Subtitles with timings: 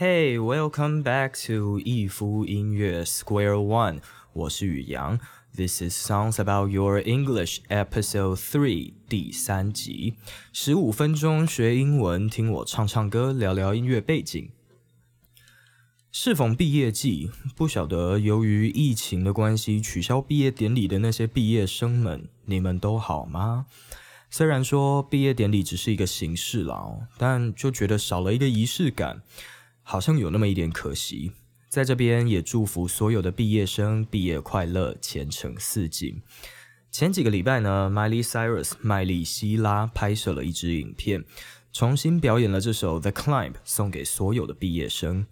[0.00, 4.00] Hey, welcome back to 一夫音乐 Square One。
[4.32, 5.20] 我是宇阳。
[5.54, 10.14] This is Songs About Your English Episode Three 第三集。
[10.54, 14.48] 十五分钟学英文，听我唱唱歌，聊聊音乐背景。
[16.10, 23.66] 适逢毕业季，不晓得由于疫情的关系取消毕业典礼的那些毕业生们，你们都好吗？
[24.30, 29.20] 虽然说毕业典礼只是一个形式啦，但就觉得少了一个仪式感。
[29.90, 31.32] 好像有那么一点可惜，
[31.68, 36.22] 在这边也祝福所有的毕业生毕业快乐，前程似锦。
[36.92, 41.24] 前几个礼拜呢，Miley Cyrus 麦莉希拉拍摄了一支影片，
[41.72, 45.26] 重新表演了这首《The Climb》，送给所有的毕业生。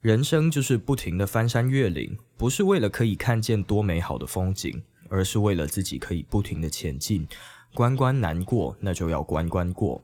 [0.00, 7.28] 人生就是不停的翻山越岭，不是为了可以看见多美好的风景，而是为了自己可以不停的前进。
[7.72, 10.02] 关关难过，那就要关关过。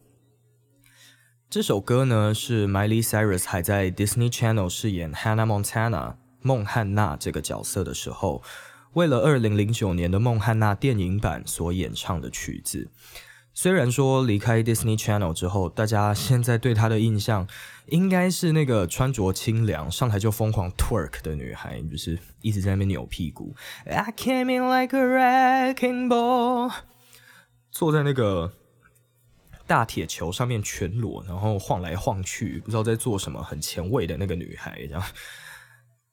[1.50, 8.40] 这首歌呢，是 Miley Cyrus 还在 Disney Channel 饰演 Hannah Montana 孟汉娜这个角色的时候，
[8.92, 12.88] 为了2009年的孟汉娜电影版所演唱的曲子。
[13.52, 17.48] 虽然说离开 Disney Channel 之后，大家现在对她的印象
[17.88, 23.56] 应该是那个穿着清凉、上台就疯狂 twerk 的女孩，就是一直在那边扭屁股。
[23.86, 26.72] I came in like a wrecking ball，
[27.72, 28.52] 坐在那个。
[29.70, 35.02] 大铁球上面全裸，然后晃来晃去，不知道在做什么，很前卫的那个女孩这样。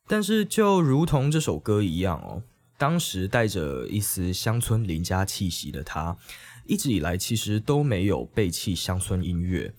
[0.08, 2.44] 但是就如同这首歌一样哦，
[2.78, 6.16] 当时带着一丝乡村邻家气息的她，
[6.68, 9.74] 一直以来其实都没有背弃乡村音乐。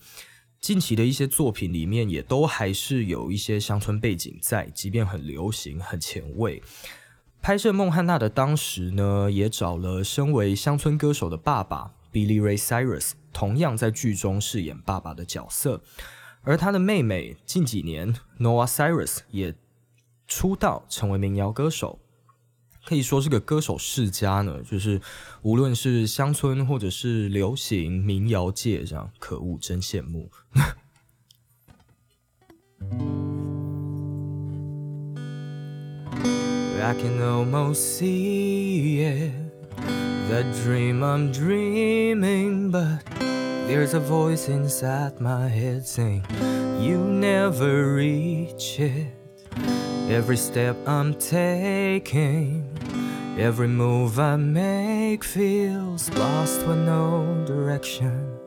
[0.59, 6.61] 近期的一些作品里面，也都还是有一些乡村背景在，即便很流行、很前卫。
[7.41, 13.13] 拍摄孟汉娜的当时呢，也找了身为乡村歌手的爸爸 Billy Ray Cyrus。
[13.31, 15.81] 同样在剧中饰演爸爸的角色，
[16.41, 19.55] 而他的妹妹近几年 Noah Cyrus 也
[20.27, 21.99] 出道成为民谣歌手，
[22.85, 24.61] 可以说是个歌手世家呢。
[24.63, 25.01] 就是
[25.41, 30.31] 无论是乡村或者是流行民谣界，这样可恶，真羡慕。
[40.29, 43.03] The dream I'm dreaming, but
[43.65, 46.23] there's a voice inside my head saying,
[46.79, 49.07] You never reach it.
[50.07, 52.63] Every step I'm taking,
[53.39, 58.37] every move I make feels lost with no direction.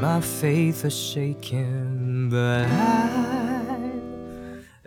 [0.00, 3.82] My faith is shaking, but I,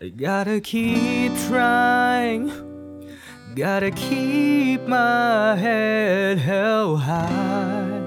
[0.02, 2.71] I gotta keep trying.
[3.55, 8.03] Gotta keep my head held high。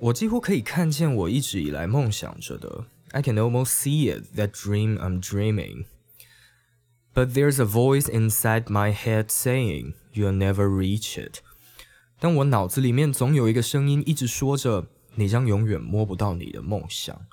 [0.00, 2.86] 我几乎可以看见我一直以来梦想着的。
[3.12, 5.84] I can almost see it, that dream I'm dreaming.
[7.14, 11.40] But there's a voice inside my head saying, "You'll never reach it."
[12.18, 17.26] 但我脑子里面总有一个声音一直说着，你将永远摸不到你的梦想。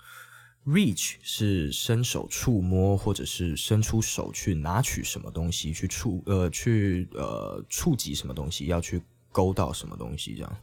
[0.66, 10.56] Reach 是伸手触摸，或者是伸出手去拿取什么东西，去触呃去呃触及什么东西，要去勾到什么东西这样。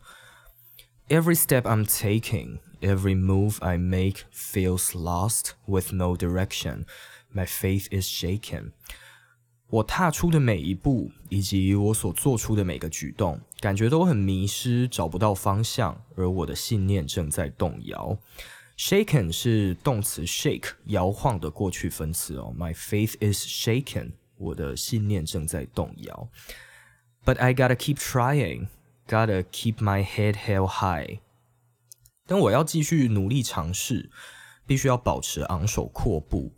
[1.08, 6.86] Every step I'm taking, every move I make feels lost with no direction.
[7.32, 8.72] My faith is shaken.
[9.68, 18.18] 我踏出的每一步，以及我所做出的每个举动，感觉都很迷失，找不到方向，而我的信念正在动摇。
[18.81, 22.55] Shaken 是动词 shake 摇晃的过去分词哦。
[22.59, 26.29] My faith is shaken，我的信念正在动摇。
[27.25, 28.69] But I gotta keep trying,
[29.09, 31.21] gotta keep my head held high。
[32.27, 34.11] 但我要继续努力尝试，
[34.67, 36.53] 必须要保持昂首阔步。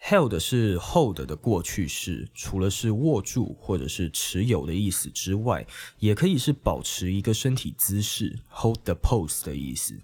[0.00, 5.66] Held 是 hold 的过去式，除了是握住或者是持有的意思之外，
[5.98, 9.98] 也可以是保持一个身体姿势，hold the pose 的意思。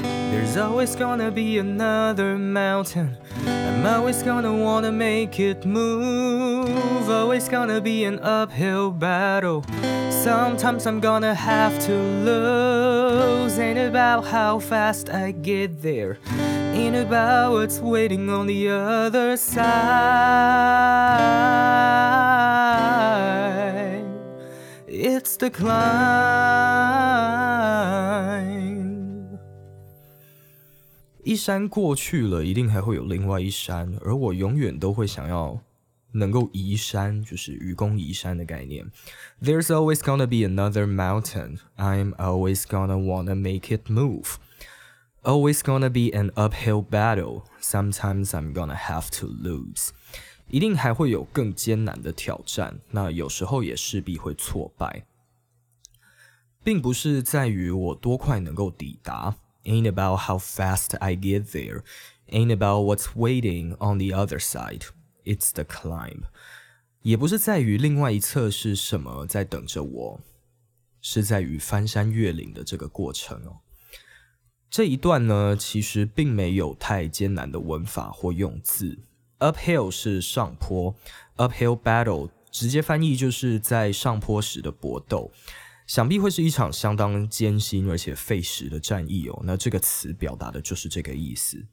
[0.00, 3.16] There's always gonna be another mountain.
[3.46, 7.10] I'm always gonna wanna make it move.
[7.10, 9.64] Always gonna be an uphill battle.
[10.10, 13.58] Sometimes I'm gonna have to lose.
[13.58, 16.18] Ain't about how fast I get there.
[16.72, 19.62] Ain't about what's waiting on the other side.
[24.86, 25.82] It's the climb.
[31.24, 35.60] 一山过去了，一定还会有另外一山，而我永远都会想要
[36.10, 38.90] 能够移山，就是愚公移山的概念。
[39.40, 41.58] There's always gonna be another mountain.
[41.76, 44.34] I'm always gonna wanna make it move.
[45.22, 47.44] Always gonna be an uphill battle.
[47.60, 49.90] Sometimes I'm gonna have to lose.
[50.48, 55.06] 一定还会有更艰难的挑战，那有时候也势必会挫败。
[56.64, 61.83] 并不是在于我多快能够抵达 ，ain't about how fast I get there,
[62.29, 64.83] ain't about what's waiting on the other side.
[65.23, 66.23] It's the climb.
[67.01, 70.19] 也不是在于另外一侧是什么在等着我，
[71.01, 73.59] 是在于翻山越岭的这个过程哦。
[74.69, 78.99] 这一段呢，其实并没有太艰难的文法或用字。
[79.39, 80.95] Uphill 是上坡，
[81.37, 85.31] Uphill battle 直接翻译就是在上坡时的搏斗。
[85.86, 89.42] 想必会是一场相当艰辛而且费时的战役哦。
[89.44, 91.66] 那这个词表达的就是这个意思。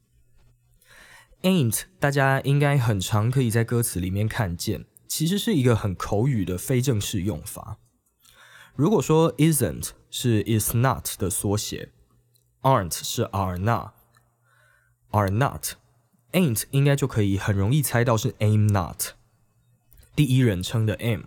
[1.44, 7.78] Ain't 大家应该很常可以在歌词里面看见，其实是一个很口语的非正式用法。
[8.76, 11.92] 如果说 isn't 是 is not 的缩写
[12.62, 19.14] ，aren't 是 are not，are not，ain't 应该就可以很容易猜到是 aim not，
[20.16, 21.24] 第一人称的 am。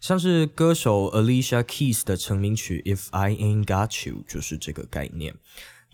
[0.00, 5.34] 像是歌手 Alicia Keys 的成名曲《If I Ain't Got You》就是这个概念，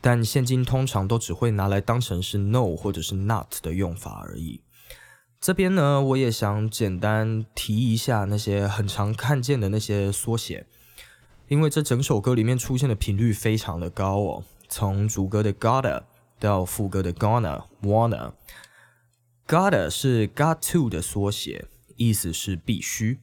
[0.01, 4.61] 但现今通常都只会拿来当成是 no 或者是 not 的用法而已。
[5.41, 10.67] 这边呢，我也想简单提一下那些很常看见的那些缩写，
[11.49, 14.45] 因为这整首歌里面出现的频率非常的高哦。
[14.69, 16.03] 从主歌的 gotta
[16.39, 21.67] 到副歌的 gonna wanna，gotta 是 got to 的缩写，
[21.97, 23.21] 意思是必须。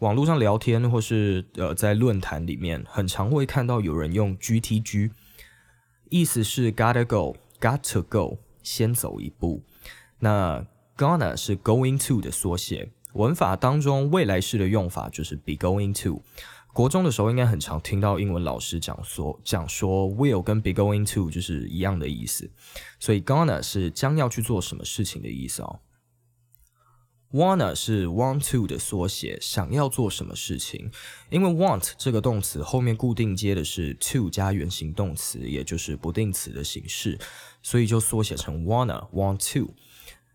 [0.00, 5.10] 网络上聊天，或是呃在论坛里面，很常会看到有人用 GTG，
[6.10, 9.62] 意思是 gotta go，got to go，先走一步。
[10.18, 16.20] 那 gonna 是 going to 的缩写，文法当中未来式的用法就是 be going to。
[16.72, 22.50] 国中的时候应该很常听到英文老师讲说讲说 will 跟 be going to 就是一样的意思，
[22.98, 25.78] 所以 gonna 是将要去做什么事情的意思哦。
[27.34, 30.92] Wanna 是 want to 的缩写，想要做什么事情？
[31.30, 37.18] 因为 want 这个动词后面固定接的是 to 加原形动词，也就是不定词的形式，
[37.60, 39.74] 所以就缩写成 wanna want to。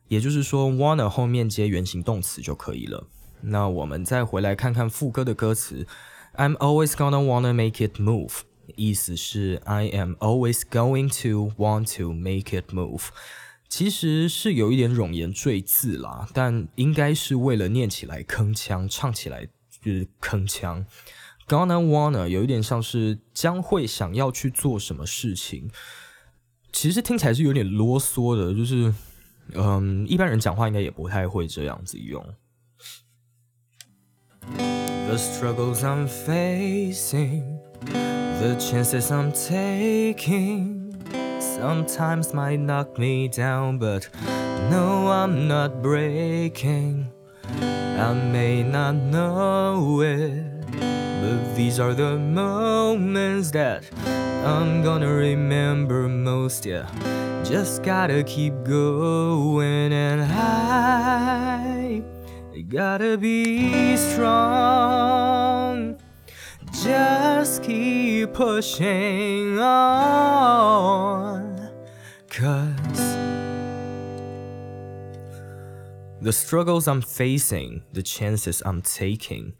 [0.09, 3.07] 也就是说，wanna 后面接原形动词就可以了。
[3.39, 5.87] 那我们再回来看看副歌的歌词
[6.35, 8.39] ：I'm always gonna wanna make it move，
[8.75, 13.03] 意思是 I am always going to want to make it move。
[13.69, 19.45] 其实是有一点冗言赘字啦，但应该是为了念起来铿锵，唱起来
[19.79, 20.85] 就是铿锵。
[21.47, 25.69] Gonna wanna 有一点像是将会想要去做什么事情，
[26.71, 28.93] 其实听起来是有点啰嗦的，就是
[29.53, 32.23] 嗯，一般人讲话应该也不太会这样子用。
[34.41, 37.59] The struggles I'm facing,
[38.39, 40.78] the chances I'm taking.
[41.59, 44.07] Sometimes might knock me down, but
[44.71, 47.11] no, I'm not breaking.
[47.51, 53.83] I may not know it, but these are the moments that
[54.45, 56.65] I'm gonna remember most.
[56.65, 56.87] Yeah,
[57.43, 62.01] just gotta keep going, and I
[62.69, 65.99] gotta be strong.
[66.71, 71.48] Just keep pushing on
[72.38, 73.16] Cause
[76.20, 79.54] the struggles I'm facing, the chances I'm taking，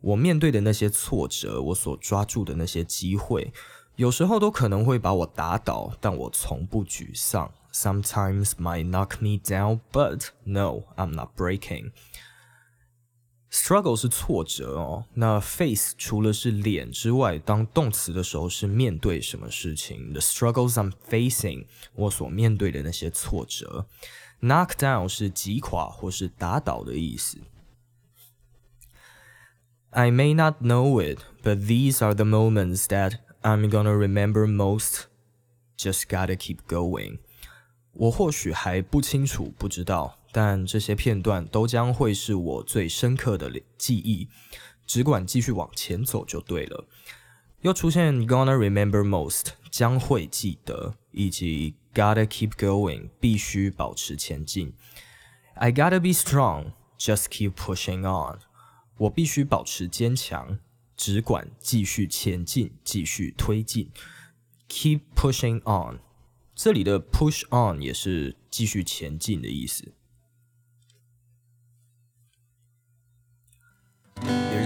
[0.00, 3.52] 我面对的那些挫折，我所抓住的那些机会，
[3.96, 7.52] 有时候都可能会把我打倒，但我从不沮丧。
[7.72, 11.90] Sometimes might knock me down, but no, I'm not breaking.
[13.50, 20.12] Struggle 是挫折哦，那 face 除了是脸之外，当动词的时候是面对什么事情？
[20.12, 23.86] The struggles I'm facing，我所面对的那些挫折。
[24.42, 27.38] Knock down 是击垮或是打倒的意思。
[29.90, 35.04] I may not know it, but these are the moments that I'm gonna remember most.
[35.78, 37.20] Just gotta keep going.
[37.92, 40.18] 我或许还不清楚，不知道。
[40.31, 44.27] 但这些片段都将会是我最深刻的记忆，
[44.85, 46.85] 只管继续往前走就对了。
[47.61, 54.73] 又出现 gonna remember most，将会记得，以及 gotta keep going，必须保持前进。
[55.53, 58.39] I gotta be strong，just keep pushing on，
[58.97, 60.57] 我必须保持坚强，
[60.97, 63.91] 只管继续前进，继续推进。
[64.67, 65.99] Keep pushing on，
[66.55, 69.93] 这里的 push on 也是继续前进的意思。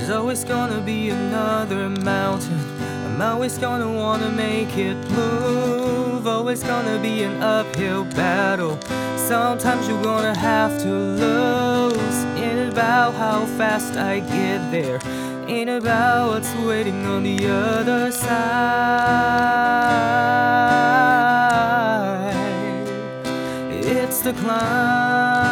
[0.05, 2.59] There's always gonna be another mountain.
[3.07, 6.27] I'm always gonna wanna make it move.
[6.27, 8.77] Always gonna be an uphill battle.
[9.17, 12.24] Sometimes you're gonna have to lose.
[12.38, 15.00] Ain't about how fast I get there.
[15.47, 18.35] Ain't about what's waiting on the other side.
[23.71, 25.44] It's the climb.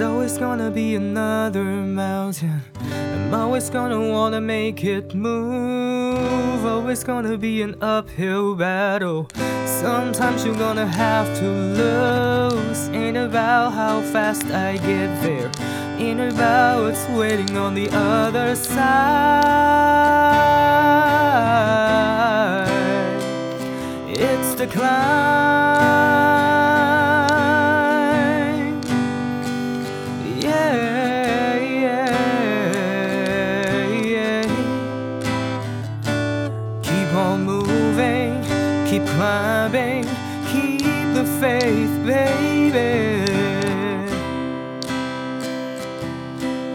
[0.00, 2.62] There's always gonna be another mountain.
[2.80, 6.64] I'm always gonna wanna make it move.
[6.64, 9.28] Always gonna be an uphill battle.
[9.66, 12.88] Sometimes you're gonna have to lose.
[12.88, 15.50] Ain't about how fast I get there.
[15.98, 18.80] Ain't about what's waiting on the other side.
[24.08, 25.39] It's the climb.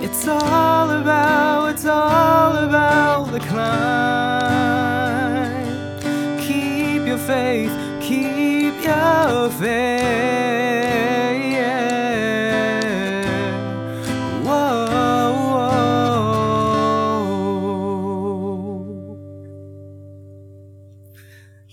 [0.07, 3.65] It's all about, it's all about the climb.
[6.39, 7.71] Keep your faith,
[8.01, 10.05] keep your faith.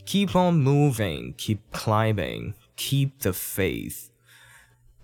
[0.06, 4.12] Keep on moving, keep climbing, keep the faith.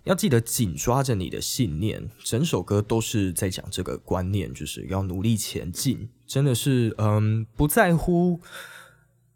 [0.04, 6.08] 要记得紧抓着你的信念，整首歌都是在讲这个观念，就是要努力前进。
[6.26, 8.40] 真的是，嗯，不在乎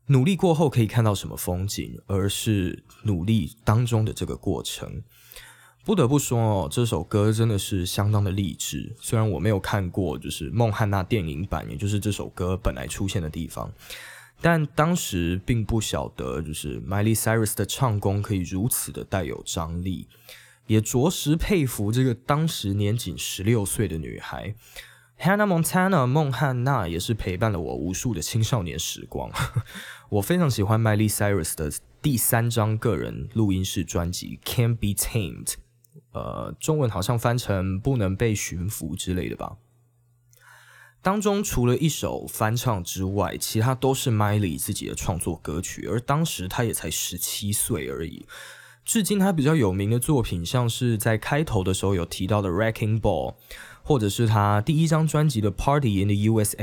[0.06, 5.02] 努力过后可以看到什么风景，而是努力当中的这个过程。
[5.84, 8.94] 不得不说哦，这首歌真的是相当的励志。
[9.00, 13.72] 虽然我没有看过就是孟汉娜电影版，也就是这首歌本来出现的地方，
[14.40, 20.06] 但当时并不晓得，就是 Miley Cyrus 的唱功可以如此的带有张力，
[20.66, 24.54] 也着实佩服这个当时年仅十六岁的女孩。
[25.18, 29.30] Hannah Montana 孟汉娜也是陪伴了我无数的青少年时光。
[30.08, 35.46] 我非常喜欢 Miley Cyrus 的第三张个人录音室专辑《Can't Be Tamed》，
[36.12, 39.58] 呃，中文好像翻成“不能被驯服”之类的吧。
[41.00, 48.26] 当中除了一首翻唱之外，其他都是 Miley 自己的创作歌曲，而当时他也才十七岁而已。
[48.84, 53.32] 至今他比较有名的作品，像是在开头的时候有提到的《Wrecking Ball》，
[53.82, 56.54] 或者是他第一张专辑的《Party in the USA》，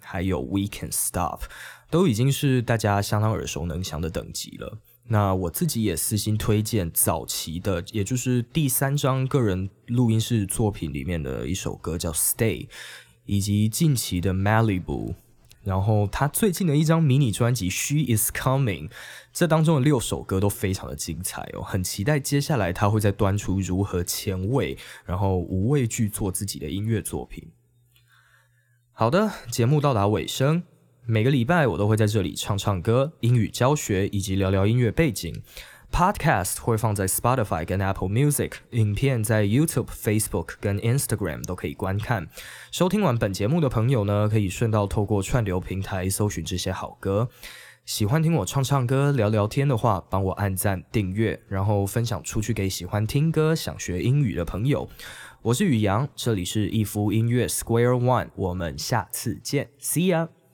[0.00, 1.40] 还有《We Can Stop》，
[1.90, 4.78] 都已经是大家相当耳熟能详的等级了。
[5.08, 12.66] 那我自己也私心推荐早期的，也就是第三张个人录音室作品里面的一首歌，叫《Stay》，
[13.26, 15.10] 以及近期的《Malibu》。
[15.66, 18.88] 然后他最近的一张迷你专辑《She Is Coming》，
[19.32, 27.50] 这当中的六首歌都非常的精彩哦，很期待接下来他会再端出如何前卫，然后无畏惧做自己的音乐作品。
[28.92, 30.62] 好的，节目到达尾声，
[31.04, 35.42] 每个礼拜我都会在这里唱唱歌、英语教学以及聊聊音乐背景。
[35.96, 42.28] Podcast 会放在 Spotify 跟 Apple Music，影片在 YouTube、Facebook 跟 Instagram 都可以观看。
[42.70, 47.30] 收听完本节目的朋友呢，可以顺道透过串流平台搜寻这些好歌。
[47.86, 54.86] 喜欢听我唱唱歌、聊聊天的话，帮我按赞、订阅，然后分享出去给喜欢听歌、想学英语的朋友。
[55.40, 60.28] 我是宇阳，这里是一夫音乐 Square One，我们下次见，See ya。